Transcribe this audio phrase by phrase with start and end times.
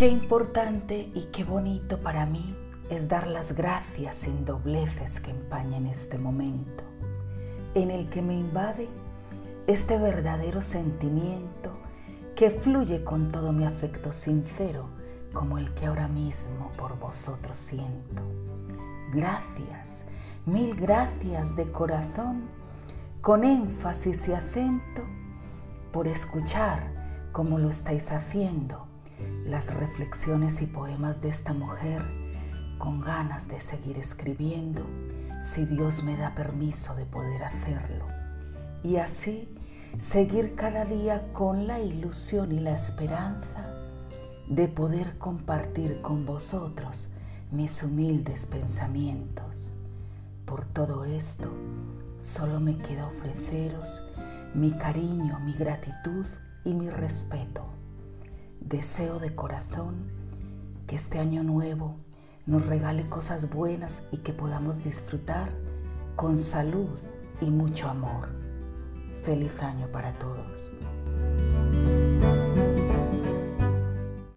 [0.00, 2.56] Qué importante y qué bonito para mí
[2.88, 6.84] es dar las gracias sin dobleces que empañen este momento,
[7.74, 8.88] en el que me invade
[9.66, 11.74] este verdadero sentimiento
[12.34, 14.86] que fluye con todo mi afecto sincero,
[15.34, 18.22] como el que ahora mismo por vosotros siento.
[19.12, 20.06] Gracias,
[20.46, 22.48] mil gracias de corazón,
[23.20, 25.02] con énfasis y acento,
[25.92, 26.90] por escuchar
[27.32, 28.88] como lo estáis haciendo
[29.44, 32.02] las reflexiones y poemas de esta mujer
[32.78, 34.82] con ganas de seguir escribiendo
[35.42, 38.04] si Dios me da permiso de poder hacerlo.
[38.82, 39.48] Y así
[39.98, 43.70] seguir cada día con la ilusión y la esperanza
[44.48, 47.10] de poder compartir con vosotros
[47.50, 49.74] mis humildes pensamientos.
[50.44, 51.52] Por todo esto,
[52.18, 54.02] solo me queda ofreceros
[54.54, 56.26] mi cariño, mi gratitud
[56.64, 57.79] y mi respeto.
[58.60, 60.10] Deseo de corazón
[60.86, 61.96] que este año nuevo
[62.46, 65.50] nos regale cosas buenas y que podamos disfrutar
[66.14, 66.98] con salud
[67.40, 68.28] y mucho amor.
[69.24, 70.70] Feliz año para todos.